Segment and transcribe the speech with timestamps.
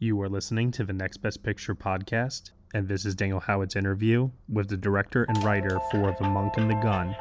[0.00, 4.30] You are listening to the Next Best Picture podcast, and this is Daniel Howat's interview
[4.48, 7.16] with the director and writer for The Monk and the Gun,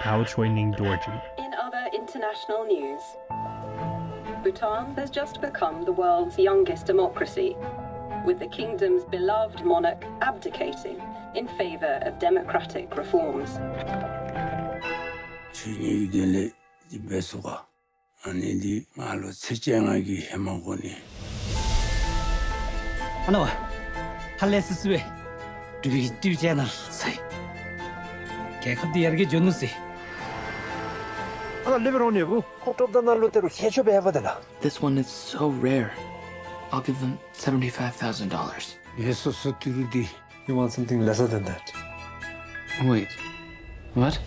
[0.00, 1.22] Pawo Choyning Dorji.
[1.36, 3.02] In other international news,
[4.42, 7.58] Bhutan has just become the world's youngest democracy,
[8.24, 10.98] with the kingdom's beloved monarch abdicating
[11.34, 13.58] in favor of democratic reforms.
[15.52, 16.08] 주인이
[23.26, 23.48] 하나 와
[24.38, 25.04] 할레스 스웨
[25.82, 27.14] 두비 두비잖아 사이
[28.62, 29.70] 개컵도 여기 줬는지
[31.64, 35.90] 하나 리버로니고 콕톱도 날로테로 해줘봐 해봐달라 This one is so rare.
[36.70, 40.06] I'll give them $75,000 예수스 두루디
[40.46, 41.72] You want something lesser than that.
[42.84, 43.08] Wait.
[43.94, 44.20] What?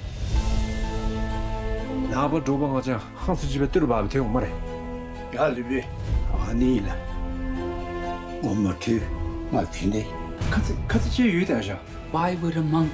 [2.10, 4.50] 나버 조방하자 한수 집에 들어봐 대용 말해
[5.36, 5.84] 야 리비
[6.48, 6.96] 아니라
[8.44, 8.94] 我没偷，
[9.52, 10.06] 我骗你。
[10.52, 11.78] Cut it, cut it, you
[12.12, 12.92] Why would a monk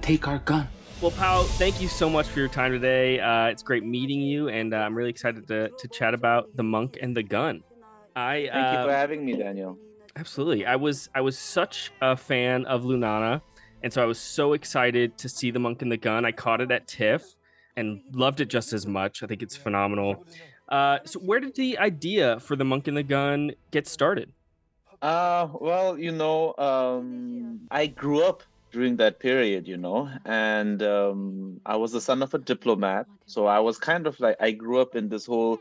[0.00, 0.66] take our gun?
[1.02, 3.20] Well, Pawo, thank you so much for your time today.
[3.20, 6.62] Uh, it's great meeting you, and uh, I'm really excited to, to chat about the
[6.62, 7.62] monk and the gun.
[8.16, 9.78] I thank uh, you for um, having me, Daniel.
[10.16, 13.42] Absolutely, I was I was such a fan of Lunana,
[13.82, 16.24] and so I was so excited to see the monk and the gun.
[16.24, 17.22] I caught it at TIFF
[17.76, 19.22] and loved it just as much.
[19.22, 20.24] I think it's phenomenal.
[20.68, 24.32] Uh, so, where did the idea for the monk and the gun get started?
[25.02, 31.60] Uh, well, you know, um, I grew up during that period, you know, and um,
[31.64, 33.06] I was the son of a diplomat.
[33.26, 35.58] So I was kind of like, I grew up in this whole,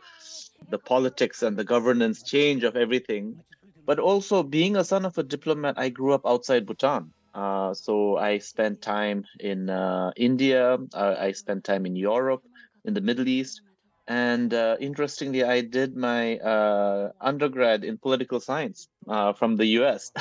[0.69, 3.41] the politics and the governance change of everything.
[3.85, 7.13] But also being a son of a diplomat, I grew up outside Bhutan.
[7.33, 12.43] Uh, so I spent time in uh, India, uh, I spent time in Europe,
[12.83, 13.61] in the Middle East.
[14.09, 20.11] And uh, interestingly, I did my uh, undergrad in political science uh, from the US.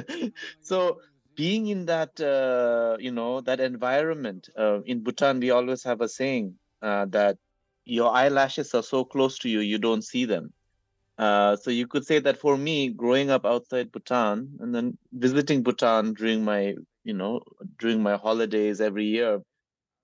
[0.60, 1.00] so
[1.36, 6.08] being in that, uh, you know, that environment uh, in Bhutan, we always have a
[6.08, 7.38] saying uh, that
[7.86, 10.52] your eyelashes are so close to you, you don't see them.
[11.18, 16.14] So you could say that for me, growing up outside Bhutan and then visiting Bhutan
[16.14, 16.74] during my,
[17.04, 17.40] you know,
[17.78, 19.40] during my holidays every year,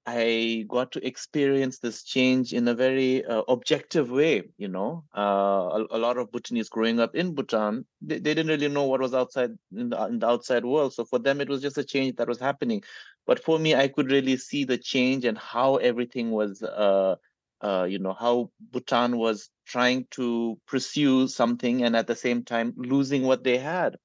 [0.06, 4.44] I got to experience this change in a very uh, objective way.
[4.56, 8.48] You know, uh, a, a lot of Bhutanese growing up in Bhutan, they, they didn't
[8.48, 10.94] really know what was outside in the, in the outside world.
[10.94, 12.82] So for them, it was just a change that was happening.
[13.26, 16.62] But for me, I could really see the change and how everything was.
[16.62, 17.16] Uh,
[17.62, 22.74] uh, you know how Bhutan was trying to pursue something and at the same time
[22.76, 23.96] losing what they had.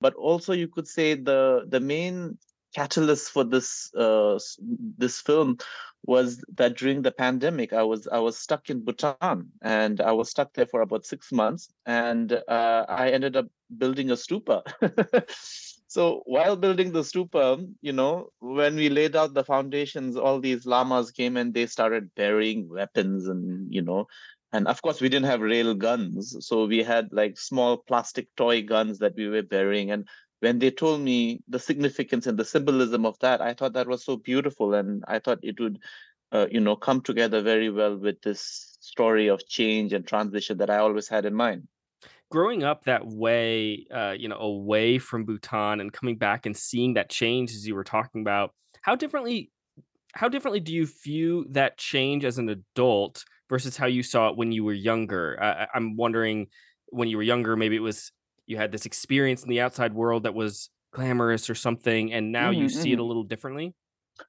[0.00, 2.38] But also, you could say the the main
[2.76, 4.38] catalyst for this uh,
[4.98, 5.56] this film
[6.04, 10.30] was that during the pandemic i was i was stuck in bhutan and i was
[10.30, 13.46] stuck there for about six months and uh, i ended up
[13.78, 14.60] building a stupa.
[15.88, 17.42] So while building the stupa
[17.80, 22.10] you know when we laid out the foundations all these lamas came and they started
[22.14, 24.06] burying weapons and you know
[24.52, 28.62] and of course we didn't have real guns so we had like small plastic toy
[28.62, 30.06] guns that we were burying and
[30.40, 34.04] when they told me the significance and the symbolism of that, I thought that was
[34.04, 35.78] so beautiful, and I thought it would,
[36.32, 40.70] uh, you know, come together very well with this story of change and transition that
[40.70, 41.68] I always had in mind.
[42.30, 46.94] growing up that way, uh, you know, away from Bhutan and coming back and seeing
[46.94, 49.50] that change as you were talking about, how differently
[50.14, 54.36] how differently do you view that change as an adult versus how you saw it
[54.36, 55.38] when you were younger?
[55.42, 56.46] Uh, I'm wondering
[56.86, 58.12] when you were younger, maybe it was
[58.46, 62.50] you had this experience in the outside world that was glamorous or something, and now
[62.50, 63.04] you Mhm, see it a mhm.
[63.04, 63.74] little differently.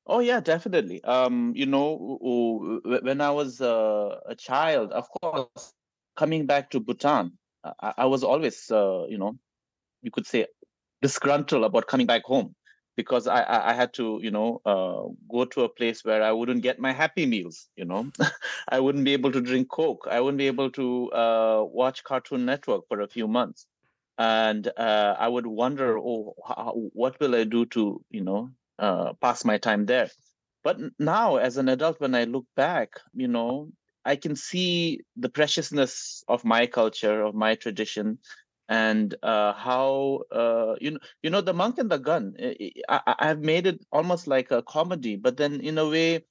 [0.06, 1.04] Oh yeah, definitely.
[1.04, 5.74] Um, you know, when I was uh, a child, of course,
[6.16, 9.38] coming back to Bhutan, I, I was always, uh, you know,
[10.02, 10.48] you could say,
[11.02, 12.56] disgruntled about coming back home
[12.98, 16.32] because I, I, I had to, you know, uh, go to a place where I
[16.34, 17.70] wouldn't get my happy meals.
[17.78, 18.12] You know,
[18.70, 20.08] I wouldn't be able to drink Coke.
[20.10, 23.68] I wouldn't be able to uh, watch Cartoon Network for a few months,
[24.18, 28.50] and uh, I would wonder, oh, how, what will I do to, you know,
[28.80, 30.10] uh, pass my time there?
[30.64, 33.72] But now, as an adult, when I look back, you know,
[34.06, 38.20] I can see the preciousness of my culture, of my tradition,
[38.70, 42.34] and uh, how uh, you know, you know, the monk and the gun.
[42.40, 46.26] I, I, I've made it almost like a comedy, but then in a way,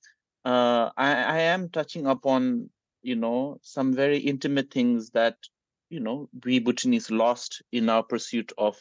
[0.44, 2.70] uh, I, I am touching upon,
[3.02, 5.37] you know, some very intimate things that
[5.91, 8.79] you know we Bhutanese lost in our pursuit of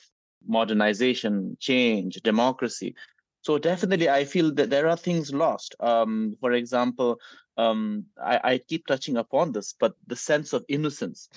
[0.47, 2.95] modernization, change, democracy.
[3.41, 5.75] So definitely, I feel that there are things lost.
[5.79, 7.19] Um, for example,
[7.57, 11.29] um, I, I keep touching upon this, but the sense of innocence.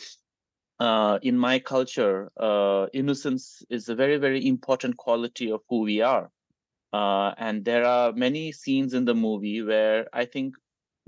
[0.80, 6.00] uh, in my culture, uh, innocence is a very, very important quality of who we
[6.00, 6.30] are.
[6.92, 10.54] Uh, and there are many scenes in the movie where I think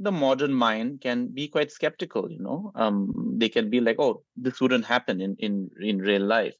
[0.00, 2.30] the modern mind can be quite skeptical.
[2.30, 6.22] You know, um, they can be like, "Oh, this wouldn't happen in in in real
[6.22, 6.54] life."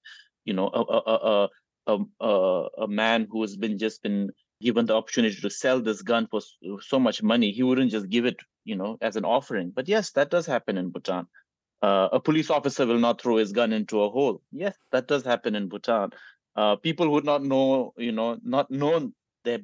[0.44, 0.98] You know, a a
[1.32, 1.48] a
[1.87, 6.02] a, a, a man who has been just been given the opportunity to sell this
[6.02, 6.40] gun for
[6.81, 9.72] so much money, he wouldn't just give it, you know, as an offering.
[9.75, 11.26] But yes, that does happen in Bhutan.
[11.82, 14.42] Uh, a police officer will not throw his gun into a hole.
[14.52, 16.10] Yes, that does happen in Bhutan.
[16.54, 19.10] Uh, people would not know, you know, not know
[19.44, 19.58] their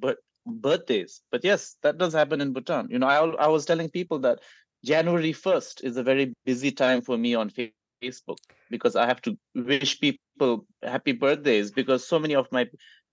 [0.46, 1.22] birthdays.
[1.30, 2.88] But yes, that does happen in Bhutan.
[2.90, 4.40] You know, I, I was telling people that
[4.84, 8.38] January 1st is a very busy time for me on Facebook
[8.70, 12.68] because I have to wish people happy birthdays because so many of my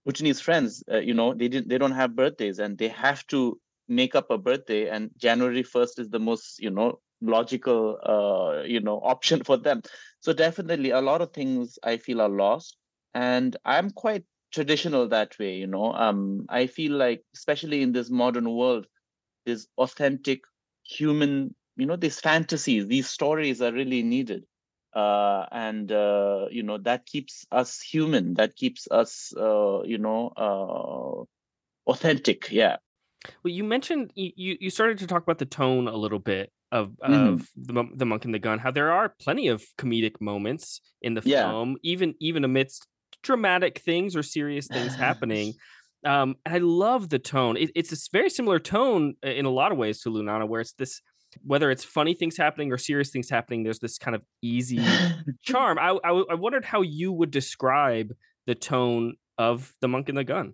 [0.06, 3.60] Bhutanese friends, uh, you know, they didn't, they don't have birthdays and they have to
[3.88, 4.90] make up a birthday.
[4.90, 9.82] And January 1st is the most, you know, logical uh, you know option for them
[10.20, 12.76] so definitely a lot of things i feel are lost
[13.14, 18.10] and i'm quite traditional that way you know um i feel like especially in this
[18.10, 18.88] modern world
[19.46, 20.42] this authentic
[20.84, 24.46] human you know these fantasies these stories are really needed
[24.96, 30.30] uh, and uh, you know that keeps us human that keeps us uh, you know
[30.38, 31.24] uh,
[31.92, 32.78] authentic yeah
[33.44, 36.96] well you mentioned you you started to talk about the tone a little bit of
[37.08, 37.36] Mhm.
[37.36, 41.14] of the, the monk and the gun how there are plenty of comedic moments in
[41.14, 41.48] the Yeah.
[41.48, 42.88] film even even amidst
[43.24, 45.54] dramatic things or serious things happening.
[46.06, 47.58] Um and i love the tone.
[47.58, 50.62] It, it's this very similar tone uh, in a lot of ways to lunana where
[50.62, 51.02] it's this
[51.42, 54.80] whether it's funny things happening or serious things happening there's this kind of easy
[55.42, 55.80] charm.
[55.80, 58.14] I I wondered how you would describe
[58.46, 60.54] the tone of the monk and the gun.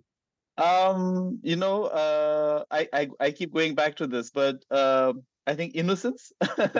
[0.56, 5.14] Um, you know, uh, I, I I keep going back to this, but uh,
[5.46, 6.32] I think innocence.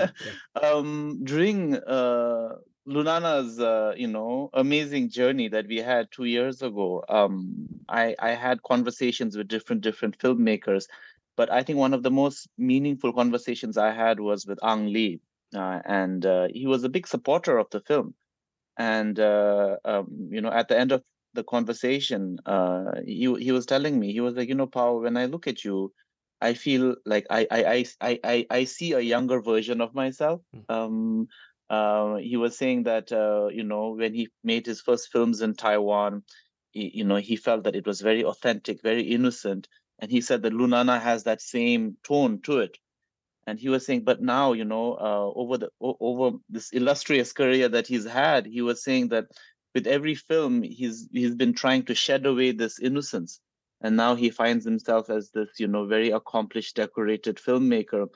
[0.63, 2.57] um, during uh,
[2.91, 8.31] Lunana's, uh, you know, amazing journey that we had two years ago, um, I I
[8.31, 10.87] had conversations with different different filmmakers,
[11.37, 15.21] but I think one of the most meaningful conversations I had was with Ang Lee,
[15.55, 18.15] uh, and uh, he was a big supporter of the film,
[18.77, 21.03] and uh, um, you know, at the end of
[21.35, 25.17] the conversation, uh, he he was telling me he was like, you know, Pawo, when
[25.17, 25.93] I look at you,
[26.41, 30.41] I feel like I I I I I, I see a younger version of myself.
[30.69, 31.29] Um,
[31.71, 35.55] uh, he was saying that uh, you know when he made his first films in
[35.55, 36.25] Taiwan,
[36.73, 39.69] he, you know he felt that it was very authentic, very innocent,
[40.01, 42.77] and he said that Lunana has that same tone to it.
[43.47, 47.69] And he was saying, but now you know uh, over the over this illustrious career
[47.69, 49.27] that he's had, he was saying that
[49.73, 53.41] with every film he's he's been trying to shed away this innocence.
[53.81, 58.09] And now he finds himself as this you know very accomplished decorated filmmaker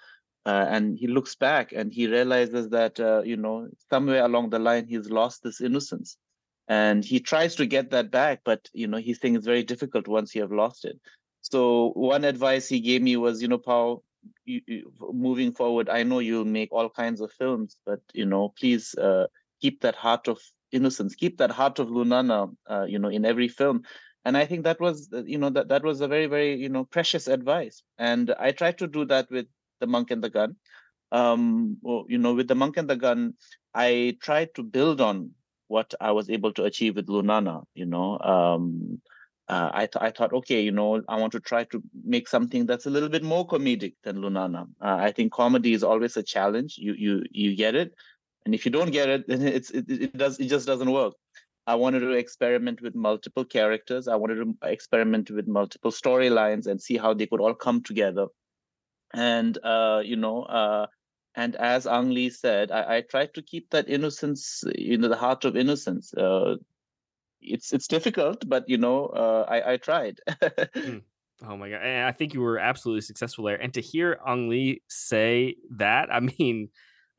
[0.46, 4.58] uh, and he looks back and he realizes that uh, you know somewhere along the
[4.58, 6.16] line he's lost this innocence.
[6.66, 10.08] And he tries to get that back but you know he's saying it's very difficult
[10.08, 10.98] once you have lost it.
[11.42, 14.02] So one advice he gave me was you know Pawo
[14.44, 18.52] you, you, moving forward i know you'll make all kinds of films but you know
[18.58, 19.26] please uh,
[19.60, 20.38] keep that heart of
[20.72, 23.82] innocence keep that heart of lunana uh, you know in every film.
[24.26, 26.68] And i think that was uh, you know that that was a very very you
[26.70, 27.82] know precious advice.
[27.98, 29.46] And i tried to do that with
[29.80, 30.56] the monk and the gun
[31.12, 33.34] um well, you know with the monk and the gun
[33.74, 35.30] i tried to build on
[35.68, 39.00] what i was able to achieve with lunana you know um
[39.48, 42.64] uh, I, th- I thought, okay, you know, I want to try to make something
[42.64, 44.66] that's a little bit more comedic than Lunana.
[44.80, 46.76] Uh, I think comedy is always a challenge.
[46.78, 47.92] You you you get it,
[48.46, 51.14] and if you don't get it, then it's it, it does it just doesn't work.
[51.66, 54.08] I wanted to experiment with multiple characters.
[54.08, 58.26] I wanted to experiment with multiple storylines and see how they could all come together.
[59.14, 60.86] And uh, you know, uh,
[61.34, 65.16] and as Ang Lee said, I, I tried to keep that innocence, you know, the
[65.16, 66.12] heart of innocence.
[66.14, 66.56] Uh,
[67.40, 70.20] it's it's difficult, but you know, uh, I I tried.
[71.42, 71.82] Oh my god!
[71.82, 73.60] And I think you were absolutely successful there.
[73.60, 76.68] And to hear Ang Lee say that, I mean,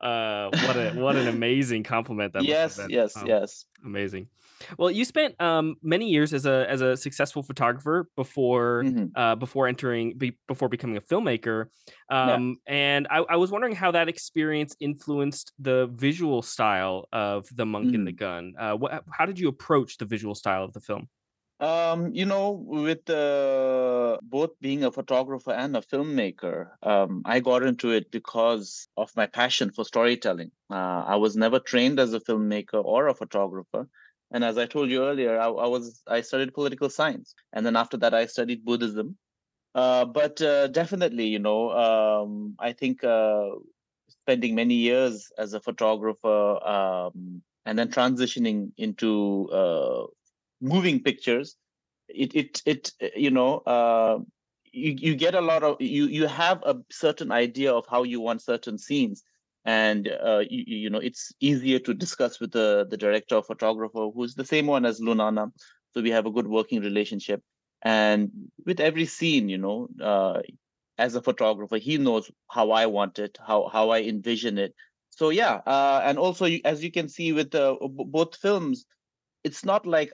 [0.00, 2.44] uh, what a what an amazing compliment that.
[2.44, 3.64] yes, yes, Um, yes.
[3.84, 4.28] Amazing.
[4.78, 9.10] Well, you spent um, many years as a as a successful photographer before Mhm.
[9.14, 11.66] uh, before entering be, before becoming a filmmaker.
[12.10, 12.34] Yeah.
[12.34, 17.66] Um, And I, I was wondering how that experience influenced the visual style of the
[17.66, 18.16] Monk and the Mm.
[18.16, 18.54] Gun.
[18.58, 21.08] Uh, what, how did you approach the visual style of the film?
[21.58, 27.62] Um, you know, with uh, both being a photographer and a filmmaker, um, I got
[27.62, 30.50] into it because of my passion for storytelling.
[30.70, 33.88] Uh, I was never trained as a filmmaker or a photographer,
[34.30, 37.74] and as I told you earlier, I, I was I studied political science, and then
[37.74, 39.16] after that, I studied Buddhism.
[39.74, 43.50] Uh, but uh, definitely, you know, um, I think uh,
[44.08, 50.06] spending many years as a photographer um, and then transitioning into uh,
[50.60, 51.56] moving pictures,
[52.08, 54.18] it it it you know uh,
[54.72, 58.20] you you get a lot of you you have a certain idea of how you
[58.20, 59.22] want certain scenes.
[59.64, 64.08] And uh, you, you know it's easier to discuss with the the director or photographer
[64.14, 65.50] who's the same one as lunana.
[65.92, 67.42] So we have a good working relationship.
[67.82, 68.30] And
[68.64, 70.42] with every scene you know uh,
[70.98, 74.74] as a photographer he knows how i want it how how i envision it.
[75.10, 78.86] So yeah uh, and also as you can see with the, both films
[79.44, 80.12] it's not like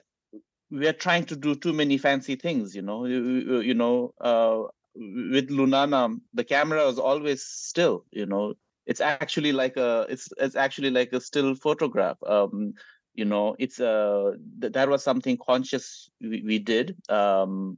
[0.73, 4.63] we're trying to do too many fancy things you know you, you know uh,
[4.95, 8.53] with lunana the camera is always still you know.
[8.85, 12.73] It's actually like a it's it's actually like a still photograph um
[13.13, 17.77] you know it's uh, th- that was something conscious we, we did um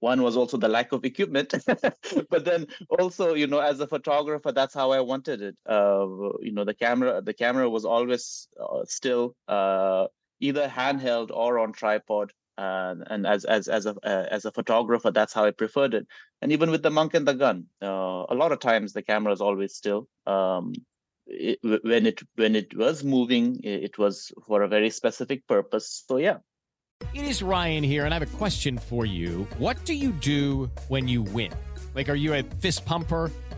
[0.00, 1.52] one was also the lack of equipment
[2.30, 2.66] but then
[2.98, 6.06] also you know as a photographer that's how i wanted it uh,
[6.40, 10.06] you know the camera the camera was always uh, still uh,
[10.40, 12.32] either handheld or on tripod.
[12.58, 16.06] Uh, and as as as a uh, as a photographer, that's how I preferred it.
[16.42, 19.32] And even with the monk and the gun, uh, a lot of times the camera
[19.32, 20.08] is always still.
[20.26, 20.74] Um,
[21.26, 26.04] it, when it when it was moving, it was for a very specific purpose.
[26.06, 26.38] So yeah.
[27.14, 29.48] It is Ryan here, and I have a question for you.
[29.56, 31.52] What do you do when you win?
[31.94, 33.32] Like, are you a fist pumper?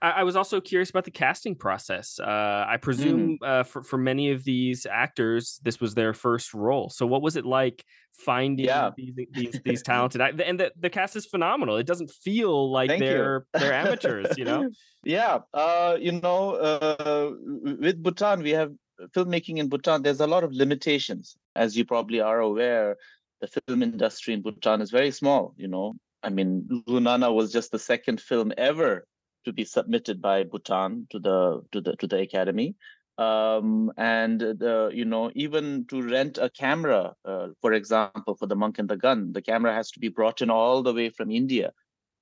[0.00, 2.18] I, I was also curious about the casting process.
[2.20, 3.46] Uh, I presume mm.
[3.46, 6.90] uh, for, for many of these actors, this was their first role.
[6.90, 8.90] So what was it like finding yeah.
[8.96, 11.76] these, these, these talented and the, the cast is phenomenal.
[11.76, 14.70] It doesn't feel like Thank they're they're amateurs, you know?
[15.06, 15.40] Yeah.
[15.52, 17.30] Uh, you know, uh,
[17.78, 18.72] with Bhutan, we have
[19.14, 21.36] filmmaking in Bhutan, there's a lot of limitations.
[21.54, 22.96] As you probably are aware,
[23.42, 25.94] the film industry in Bhutan is very small, you know.
[26.22, 29.06] I mean, Lunana was just the second film ever
[29.44, 32.74] to be submitted by Bhutan to the to the to the academy.
[33.16, 38.56] Um, and the you know even to rent a camera uh, for example for the
[38.56, 41.30] monk and the gun the camera has to be brought in all the way from
[41.30, 41.72] india.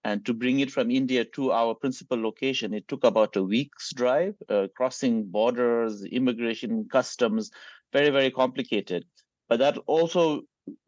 [0.04, 3.94] And to bring it from india to our principal location it took about a week's
[3.94, 7.50] drive uh, crossing borders immigration customs
[7.92, 9.06] very very complicated.
[9.48, 10.42] But that also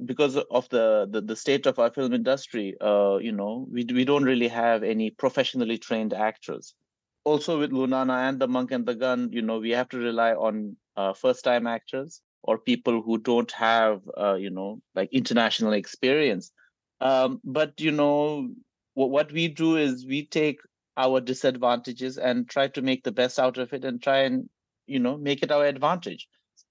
[0.04, 4.04] because of the, the, the state of our film industry uh, you know we, we
[4.04, 6.74] don't really have any professionally trained actors
[7.24, 10.32] also with Lunana and the Monk and the Gun, you know, we have to rely
[10.32, 16.52] on uh, first-time actors or people who don't have, uh, you know, like international experience.
[17.00, 18.50] Um, but you know,
[18.94, 20.60] what, what we do is we take
[20.96, 24.48] our disadvantages and try to make the best out of it and try and
[24.86, 26.28] you know make it our advantage.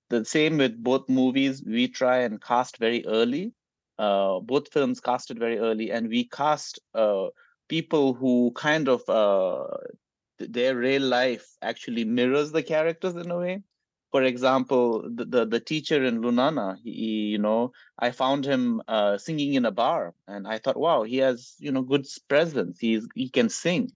[0.10, 1.64] The same with both movies.
[1.66, 3.54] We try and cast very early.
[3.98, 7.30] Uh, both films casted very early, and we cast uh,
[7.70, 9.68] people who kind of uh,
[10.40, 13.62] their real life actually mirrors the characters in a way
[14.12, 16.92] for example the the, the teacher in lunana he,
[17.34, 21.18] you know i found him uh, singing in a bar and i thought wow he
[21.18, 23.90] has you know good presence he's he can sing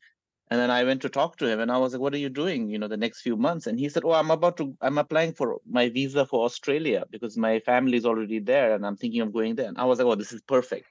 [0.50, 2.30] and then i went to talk to him and i was like what are you
[2.30, 3.68] doing you know the next few months?
[3.68, 7.38] And he said oh i'm about to i'm applying for my visa for australia because
[7.38, 9.68] my family is already there and i'm thinking of going there.
[9.68, 10.88] And i was like oh this is perfect.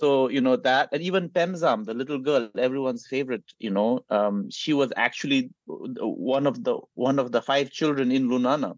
[0.00, 4.04] So you know that and even Pem Zam the little girl everyone's favorite you know
[4.10, 8.76] um, she was actually one of the one of the five children in lunana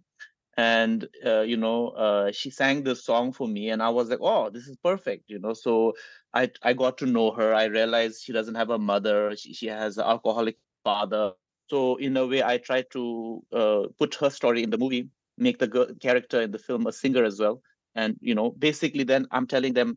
[0.60, 4.22] and uh, you know uh, she sang this song for me and i was like
[4.32, 5.54] oh this is perfect you know?
[5.54, 5.94] So
[6.34, 7.48] i i got to know her.
[7.54, 9.36] I realized she doesn't have a mother.
[9.36, 11.24] She, she has an alcoholic father.
[11.72, 13.02] So in a way i tried to
[13.62, 15.08] uh, put her story in the movie
[15.46, 17.62] make the girl, character in the film a singer as well.
[17.94, 19.96] And you know basically then i'm telling them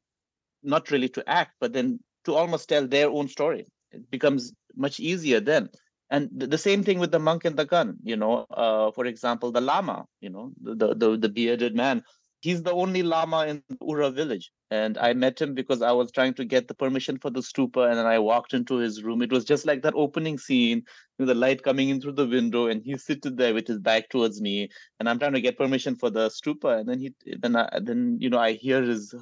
[0.63, 3.67] not really to act, but then to almost tell their own story.
[3.91, 5.70] It becomes much easier then.
[6.13, 7.98] And the same thing with the monk and the gun.
[8.03, 10.05] You know, uh, for example, the lama.
[10.22, 12.03] You know, the the, the bearded man.
[12.41, 16.34] He's the only lama in Ura village, and I met him because I was trying
[16.34, 19.22] to get the permission for the stupa, and then I walked into his room.
[19.22, 20.84] It was just like that opening scene,
[21.17, 24.10] with the light coming in through the window, and he's sitting there with his back
[24.10, 24.67] towards me,
[25.00, 28.17] and I'm trying to get permission for the stupa, and then he, then I, then
[28.20, 29.15] you know, I hear his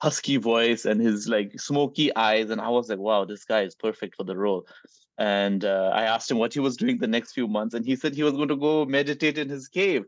[0.00, 3.74] husky voice and his like smoky eyes and i was like wow this guy is
[3.74, 4.66] perfect for the role
[5.18, 7.96] and uh, i asked him what he was doing the next few months and he
[7.96, 10.04] said he was going to go meditate in his cave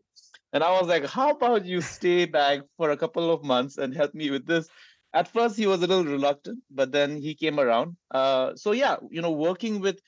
[0.53, 3.95] and i was like how about you stay back for a couple of months and
[3.95, 4.69] help me with this
[5.13, 7.97] at first he was a little reluctant, but then he came around.
[8.11, 10.01] Uh, so yeah, you know, working with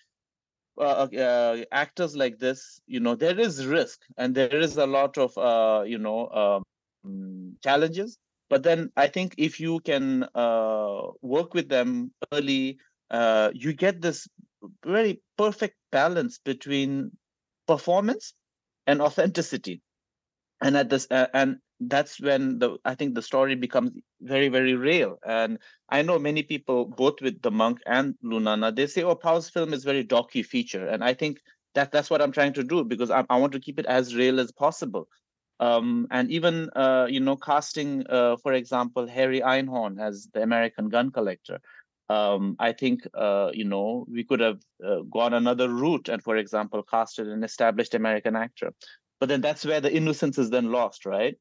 [0.78, 5.18] uh, uh, actors like this, you know, there is risk and there is a lot
[5.18, 6.28] of uh, you know
[7.04, 8.18] um, challenges.
[8.52, 12.76] But then I think if you can uh, work with them early,
[13.10, 14.28] uh, you get this
[14.84, 17.12] very perfect balance between
[17.66, 18.34] performance
[18.86, 19.80] and authenticity.
[20.60, 24.74] And at this uh, and that's when the i think the story becomes very very
[24.74, 25.16] real.
[25.26, 29.48] And i know many people both with the monk and lunana they say oh Pawo's
[29.48, 31.38] film is very docu feature and i think
[31.74, 34.14] that that's what i'm trying to do because i, I want to keep it as
[34.14, 35.08] real as possible
[35.66, 40.88] um, and even uh, you know casting uh, for example harry einhorn as the american
[40.88, 41.58] gun collector
[42.12, 46.36] um, I think uh, you know we could have uh, gone another route and, for
[46.36, 48.74] example, casted an established American actor.
[49.20, 51.36] But then that's where the innocence is then lost, right?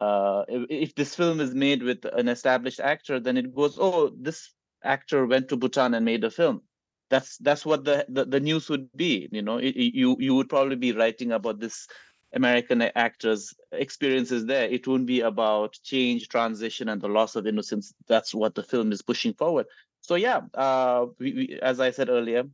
[0.00, 4.10] Uh, if, if, this film is made with an established actor, then it goes, oh,
[4.18, 6.62] this actor went to Bhutan and made a film.
[7.10, 9.28] That's that's what the the, the news would be.
[9.30, 11.86] You know, you you would probably be writing about this
[12.34, 14.68] American actor's experiences there.
[14.68, 17.92] It won't be about change, transition, and the loss of innocence.
[18.08, 19.66] That's what the film is pushing forward
[20.00, 22.44] so yeah uh, we, we, as i said earlier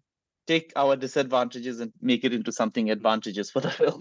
[0.46, 4.00] take our disadvantages and make it into something advantageous for the film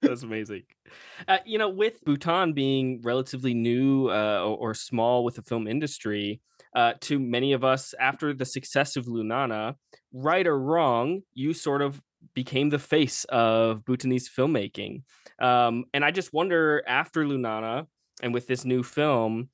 [0.00, 0.62] that's amazing
[1.28, 5.66] uh, you know with bhutan being relatively new uh, or, or, small with the film
[5.66, 6.40] industry
[6.74, 9.74] uh, to many of us after the success of lunana
[10.12, 12.02] right or wrong you sort of
[12.34, 15.02] became the face of bhutanese filmmaking
[15.40, 17.86] um, and i just wonder after lunana
[18.22, 19.48] and with this new film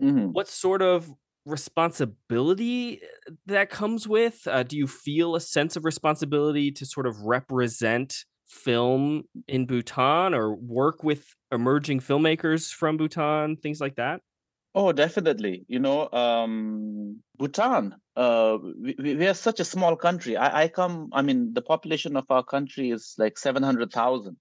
[0.00, 0.26] mm-hmm.
[0.26, 1.10] what sort of
[1.44, 4.46] responsibility uh, that comes with?
[4.46, 10.34] Uh, do you feel a sense of responsibility to sort of represent film in Bhutan
[10.34, 14.20] or work with emerging filmmakers from Bhutan, things like that?
[14.74, 15.64] Oh, definitely.
[15.68, 20.36] You know, um, Bhutan, uh, we, we are such a small country.
[20.36, 24.36] I, I come, I mean, the population of our country is like 700,000.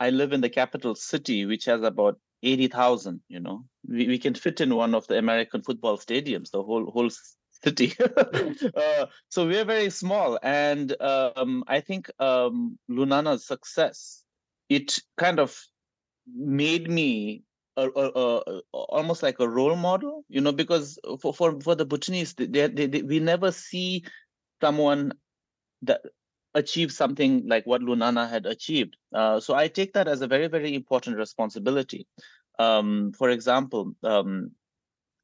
[0.00, 4.34] I live in the capital city, which has about 80,000, you know, we, we can
[4.34, 7.10] fit in one of the American football stadiums, the whole whole
[7.64, 7.92] city.
[8.76, 10.38] uh, so we're very small.
[10.42, 14.22] And um, I think um, Lunana's success,
[14.70, 15.58] it kind of
[16.34, 17.42] made me
[17.76, 21.84] a, a, a, almost like a role model, you know, because for, for, for the
[21.84, 24.04] Bhutanese, they, they, they, we never see
[24.60, 25.12] someone
[25.82, 26.00] that
[26.54, 28.96] achieve something like what Lunana had achieved.
[29.14, 32.06] Uh, so I take that as a very, very important responsibility.
[32.58, 34.52] Um, for example, um,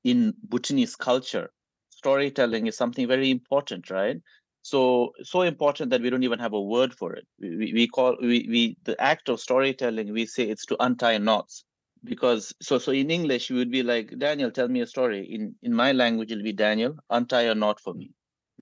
[0.05, 1.51] in Bhutanese culture,
[1.91, 4.19] storytelling is something very important, right?
[4.65, 7.27] So so important that we don't even have a word for it.
[7.41, 10.13] We, we call we, we the act of storytelling.
[10.13, 11.65] We say it's to untie knots
[12.05, 15.25] because so so in English you would be like Daniel, tell me a story.
[15.31, 18.11] In in my language it'll be Daniel, untie a knot for me.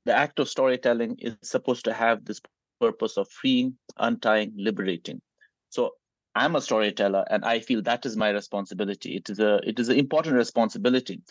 [0.04, 2.40] The act of storytelling is supposed to have this
[2.80, 5.20] purpose of freeing, untying, liberating.
[5.68, 5.92] So
[6.34, 9.16] I'm a storyteller, and I feel that is my responsibility.
[9.16, 11.22] It is a it is an important responsibility.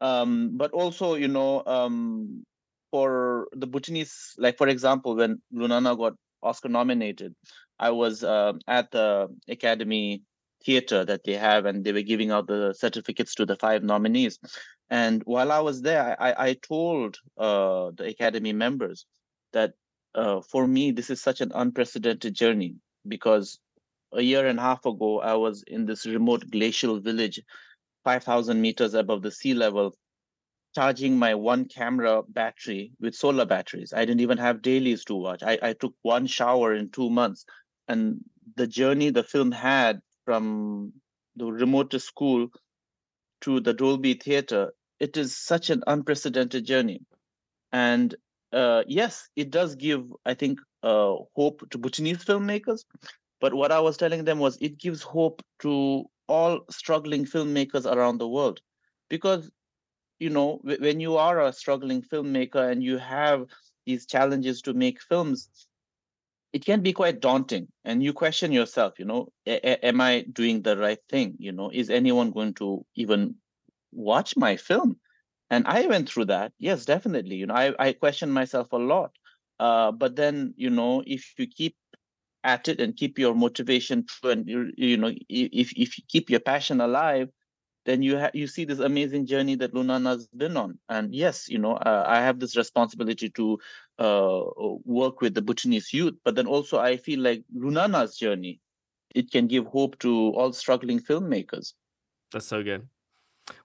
[0.00, 2.44] Um, but also, you know, um,
[2.90, 7.34] for the Bhutanese, like for example, when Lunana got Oscar nominated,
[7.78, 10.22] I was uh, at the Academy
[10.64, 14.38] Theater that they have, and they were giving out the certificates to the five nominees.
[14.90, 19.06] And while I was there, I, I told uh, the Academy members
[19.52, 19.74] that
[20.14, 22.74] uh, for me, this is such an unprecedented journey
[23.06, 23.58] because
[24.12, 27.40] a year and a half ago, I was in this remote glacial village,
[28.04, 29.94] 5,000 meters above the sea level,
[30.74, 33.92] charging my one camera battery with solar batteries.
[33.92, 35.42] I didn't even have dailies to watch.
[35.42, 37.44] I, I took one shower in two months.
[37.86, 38.18] And
[38.56, 40.92] the journey the film had from
[41.36, 42.48] the remotest school
[43.40, 47.00] to the Dolby Theater, it is such an unprecedented journey.
[47.72, 48.14] And
[48.52, 52.84] uh, yes, it does give, I think, uh, hope to Bhutanese filmmakers.
[53.40, 58.18] But what I was telling them was it gives hope to all struggling filmmakers around
[58.18, 58.60] the world.
[59.10, 59.50] Because,
[60.20, 63.46] you know, when you are a struggling filmmaker and you have
[63.86, 65.67] these challenges to make films,
[66.52, 67.68] it can be quite daunting.
[67.84, 71.36] And you question yourself, you know, am I doing the right thing?
[71.38, 73.36] You know, is anyone going to even
[73.92, 74.98] watch my film?
[75.50, 79.12] and i went through that yes definitely you know i, I question myself a lot
[79.60, 81.76] uh, but then you know if you keep
[82.44, 86.30] at it and keep your motivation true and you, you know if, if you keep
[86.30, 87.28] your passion alive
[87.86, 91.58] then you have you see this amazing journey that lunana's been on and yes you
[91.58, 93.58] know uh, i have this responsibility to
[93.98, 94.42] uh,
[94.84, 98.60] work with the bhutanese youth but then also i feel like lunana's journey
[99.14, 101.74] it can give hope to all struggling filmmakers
[102.32, 102.86] that's so good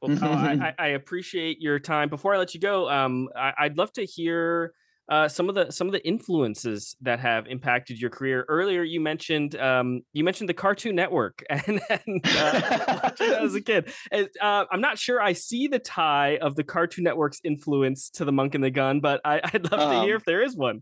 [0.02, 2.08] Well, Pawo, I, I, I appreciate your time.
[2.08, 4.74] Before I let you go, um, I, I'd love to hear
[5.10, 8.46] uh, some of the some of the influences that have impacted your career.
[8.48, 13.92] Earlier, you mentioned um, you mentioned the Cartoon Network and, and uh, as a kid.
[14.12, 18.26] And, uh, I'm not sure I see the tie of the Cartoon Network's influence to
[18.26, 20.56] the Monk and the Gun, but I, would love to hear Um, if there is
[20.56, 20.82] one.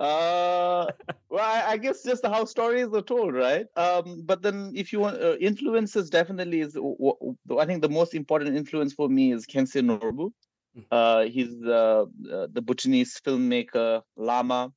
[0.00, 0.86] uh
[1.28, 5.00] well I, I guess just how stories are told right um but then if you
[5.00, 6.76] want uh, influences definitely is
[7.58, 10.30] i think the most important influence for me is Khyentse Norbu
[10.90, 12.04] uh he's uh,
[12.52, 14.72] the bhutanese filmmaker lama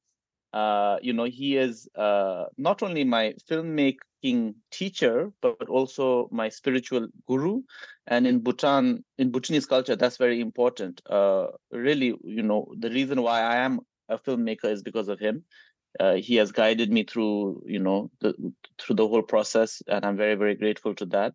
[0.53, 7.07] uh you know he is uh not only my filmmaking teacher but also my spiritual
[7.27, 7.61] guru
[8.07, 13.21] and in bhutan in bhutanese culture that's very important uh really you know the reason
[13.21, 13.79] why i am
[14.11, 15.43] a filmmaker is because of him.
[15.99, 18.33] Uh, he has guided me through, you know, the,
[18.79, 21.33] through the whole process, and I'm very, very grateful to that.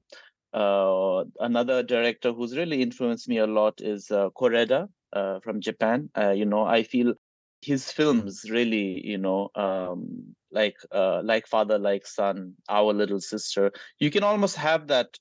[0.56, 6.08] Uh, another director who's really influenced me a lot is uh, Kore-eda uh, from Japan.
[6.16, 7.12] Uh, you know, I feel
[7.60, 13.70] his films really, you know, um, like uh, like father, like son, our little sister.
[13.98, 15.18] You can almost have that,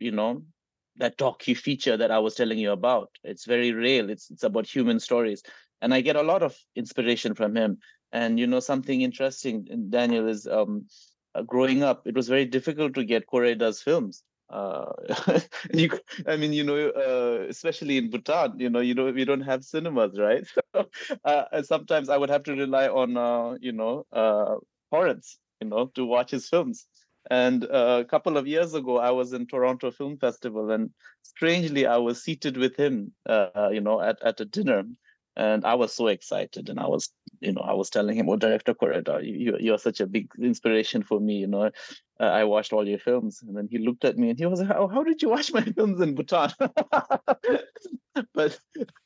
[0.00, 0.42] you know,
[0.96, 3.10] that docu feature that I was telling you about.
[3.22, 4.10] It's very real.
[4.10, 5.44] It's it's about human stories,
[5.80, 7.78] and I get a lot of inspiration from him.
[8.10, 10.86] And you know, something interesting, Daniel, is um,
[11.36, 12.02] uh, growing up.
[12.04, 14.24] It was very difficult to get Kore-eda's films.
[14.52, 14.92] Uh,
[15.74, 15.90] you,
[16.26, 19.64] I mean, you know, uh, especially in Bhutan, you know, you know, we don't have
[19.64, 20.46] cinemas, right?
[20.74, 20.88] So,
[21.24, 24.56] uh, sometimes I would have to rely on, uh, you know, uh,
[25.60, 26.86] you know, to watch his films.
[27.30, 30.90] And uh, a couple of years ago, I was in Toronto Film Festival, and
[31.22, 34.82] strangely, I was seated with him, uh, you know, at, at a dinner,
[35.36, 36.68] and I was so excited.
[36.68, 40.00] And I was, you know, I was telling him, "Oh, Director Kore-eda, you, you're such
[40.00, 41.36] a big inspiration for me.
[41.36, 41.70] You know,
[42.22, 44.60] uh, I watched all your films." And then he looked at me, and he was
[44.60, 46.50] like, "How, how did you watch my films in Bhutan?"
[48.34, 48.58] but,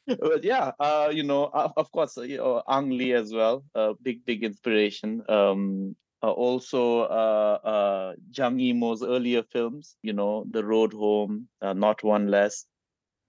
[0.07, 4.25] but yeah, uh, you know, of, course, you know, Ang Lee as well, a big,
[4.25, 5.23] big inspiration.
[5.29, 11.73] Um, uh, also uh, uh, Zhang Yimou's earlier films, you know, The Road Home, uh,
[11.73, 12.65] Not One Less.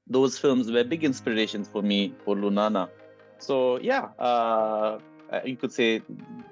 [0.08, 2.90] Those films were big inspirations for me for Lunana.
[3.40, 5.00] So yeah, uh,
[5.32, 6.02] uh, you could say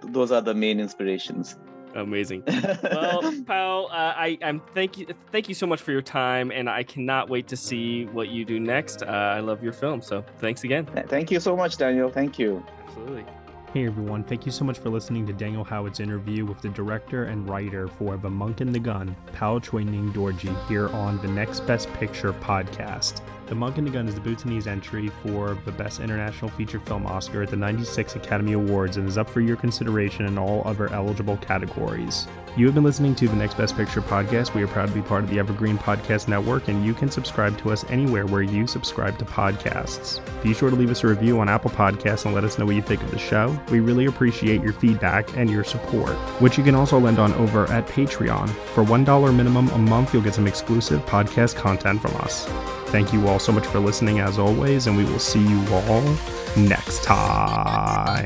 [0.01, 1.57] those are the main inspirations.
[1.95, 2.43] Amazing.
[2.45, 6.69] Well, pal, uh, I, I'm thank you, thank you so much for your time, and
[6.69, 9.01] I cannot wait to see what you do next.
[9.01, 10.85] Uh, I love your film, so thanks again.
[11.07, 12.09] Thank you so much, Daniel.
[12.09, 12.63] Thank you.
[12.85, 13.25] Absolutely.
[13.73, 17.25] Hey everyone, thank you so much for listening to Daniel Howat's interview with the director
[17.25, 21.59] and writer for The Monk and the Gun, Pawo Choyning Dorji, here on the Next
[21.67, 23.19] Best Picture podcast.
[23.47, 27.05] The Monk and the Gun is the Bhutanese entry for the Best International Feature Film
[27.05, 30.91] Oscar at the 96 Academy Awards and is up for your consideration in all other
[30.91, 32.27] eligible categories.
[32.57, 34.55] You have been listening to the Next Best Picture podcast.
[34.55, 37.55] We are proud to be part of the Evergreen Podcast Network, and you can subscribe
[37.59, 40.21] to us anywhere where you subscribe to podcasts.
[40.41, 42.75] Be sure to leave us a review on Apple Podcasts and let us know what
[42.75, 43.55] you think of the show.
[43.69, 47.69] We really appreciate your feedback and your support, which you can also lend on over
[47.69, 48.49] at Patreon.
[48.73, 52.49] For $1 minimum a month, you'll get some exclusive podcast content from us.
[52.87, 56.17] Thank you all so much for listening, as always, and we will see you all
[56.55, 58.25] next time.